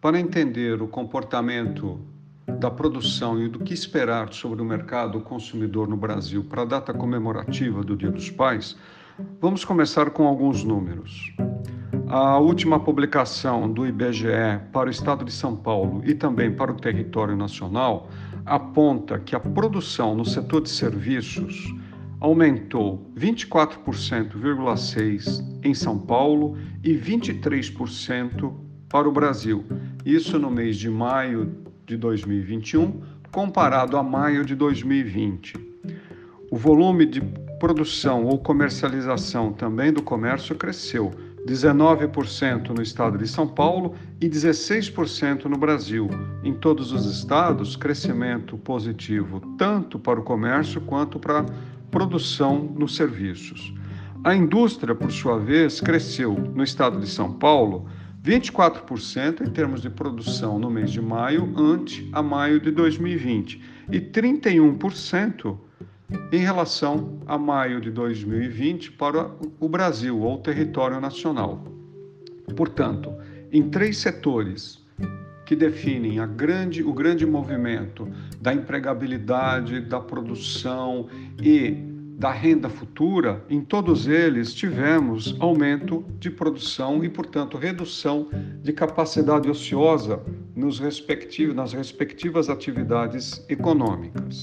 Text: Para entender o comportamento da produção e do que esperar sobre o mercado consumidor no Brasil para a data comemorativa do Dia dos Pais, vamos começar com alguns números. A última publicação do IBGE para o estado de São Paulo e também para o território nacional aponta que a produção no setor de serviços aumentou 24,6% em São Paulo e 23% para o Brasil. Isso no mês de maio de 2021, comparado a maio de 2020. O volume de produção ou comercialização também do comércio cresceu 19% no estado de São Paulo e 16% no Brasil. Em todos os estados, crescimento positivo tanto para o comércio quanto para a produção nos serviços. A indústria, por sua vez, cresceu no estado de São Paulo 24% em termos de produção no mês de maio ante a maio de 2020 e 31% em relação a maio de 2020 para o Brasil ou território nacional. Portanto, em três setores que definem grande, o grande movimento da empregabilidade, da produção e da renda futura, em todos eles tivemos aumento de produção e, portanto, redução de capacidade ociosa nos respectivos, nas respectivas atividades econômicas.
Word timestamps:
Para 0.00 0.20
entender 0.20 0.80
o 0.80 0.86
comportamento 0.86 1.98
da 2.60 2.70
produção 2.70 3.42
e 3.42 3.48
do 3.48 3.58
que 3.58 3.74
esperar 3.74 4.32
sobre 4.32 4.62
o 4.62 4.64
mercado 4.64 5.20
consumidor 5.20 5.88
no 5.88 5.96
Brasil 5.96 6.44
para 6.44 6.62
a 6.62 6.64
data 6.64 6.94
comemorativa 6.94 7.82
do 7.82 7.96
Dia 7.96 8.12
dos 8.12 8.30
Pais, 8.30 8.76
vamos 9.40 9.64
começar 9.64 10.10
com 10.10 10.24
alguns 10.24 10.62
números. 10.62 11.34
A 12.06 12.38
última 12.38 12.78
publicação 12.78 13.68
do 13.68 13.84
IBGE 13.84 14.60
para 14.72 14.86
o 14.86 14.90
estado 14.90 15.24
de 15.24 15.32
São 15.32 15.56
Paulo 15.56 16.00
e 16.04 16.14
também 16.14 16.54
para 16.54 16.70
o 16.70 16.76
território 16.76 17.36
nacional 17.36 18.08
aponta 18.46 19.18
que 19.18 19.34
a 19.34 19.40
produção 19.40 20.14
no 20.14 20.24
setor 20.24 20.62
de 20.62 20.70
serviços 20.70 21.74
aumentou 22.20 23.04
24,6% 23.16 25.44
em 25.64 25.74
São 25.74 25.98
Paulo 25.98 26.56
e 26.84 26.94
23% 26.94 28.68
para 28.88 29.08
o 29.08 29.12
Brasil. 29.12 29.64
Isso 30.04 30.38
no 30.38 30.50
mês 30.50 30.76
de 30.76 30.88
maio 30.88 31.52
de 31.86 31.96
2021, 31.96 33.00
comparado 33.30 33.96
a 33.96 34.02
maio 34.02 34.44
de 34.44 34.54
2020. 34.54 35.54
O 36.50 36.56
volume 36.56 37.04
de 37.04 37.20
produção 37.58 38.24
ou 38.24 38.38
comercialização 38.38 39.52
também 39.52 39.92
do 39.92 40.02
comércio 40.02 40.54
cresceu 40.54 41.12
19% 41.46 42.68
no 42.70 42.82
estado 42.82 43.18
de 43.18 43.26
São 43.26 43.46
Paulo 43.46 43.94
e 44.20 44.28
16% 44.28 45.44
no 45.46 45.56
Brasil. 45.56 46.08
Em 46.44 46.54
todos 46.54 46.92
os 46.92 47.04
estados, 47.06 47.76
crescimento 47.76 48.56
positivo 48.58 49.40
tanto 49.56 49.98
para 49.98 50.20
o 50.20 50.22
comércio 50.22 50.80
quanto 50.80 51.18
para 51.18 51.40
a 51.40 51.46
produção 51.90 52.58
nos 52.76 52.96
serviços. 52.96 53.74
A 54.24 54.34
indústria, 54.34 54.94
por 54.94 55.10
sua 55.10 55.38
vez, 55.38 55.80
cresceu 55.80 56.34
no 56.34 56.62
estado 56.62 56.98
de 57.00 57.06
São 57.06 57.32
Paulo 57.32 57.86
24% 58.22 59.46
em 59.46 59.50
termos 59.50 59.80
de 59.80 59.88
produção 59.88 60.58
no 60.58 60.70
mês 60.70 60.90
de 60.90 61.00
maio 61.00 61.52
ante 61.56 62.08
a 62.12 62.22
maio 62.22 62.60
de 62.60 62.70
2020 62.70 63.60
e 63.90 64.00
31% 64.00 65.56
em 66.32 66.38
relação 66.38 67.20
a 67.26 67.38
maio 67.38 67.80
de 67.80 67.90
2020 67.90 68.92
para 68.92 69.30
o 69.60 69.68
Brasil 69.68 70.18
ou 70.20 70.38
território 70.38 71.00
nacional. 71.00 71.64
Portanto, 72.56 73.14
em 73.52 73.68
três 73.68 73.98
setores 73.98 74.84
que 75.44 75.56
definem 75.56 76.18
grande, 76.36 76.82
o 76.82 76.92
grande 76.92 77.24
movimento 77.24 78.08
da 78.40 78.52
empregabilidade, 78.52 79.80
da 79.80 80.00
produção 80.00 81.08
e 81.42 81.97
da 82.18 82.32
renda 82.32 82.68
futura, 82.68 83.44
em 83.48 83.60
todos 83.60 84.08
eles 84.08 84.52
tivemos 84.52 85.36
aumento 85.38 86.04
de 86.18 86.28
produção 86.28 87.04
e, 87.04 87.08
portanto, 87.08 87.56
redução 87.56 88.28
de 88.60 88.72
capacidade 88.72 89.48
ociosa 89.48 90.20
nos 90.56 90.80
respectivos, 90.80 91.54
nas 91.54 91.72
respectivas 91.72 92.50
atividades 92.50 93.44
econômicas. 93.48 94.42